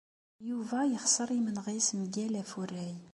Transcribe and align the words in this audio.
Yuba 0.49 0.79
ixṣeṛ 0.97 1.29
imenɣi-s 1.37 1.89
mgal 2.01 2.33
afurray. 2.41 2.95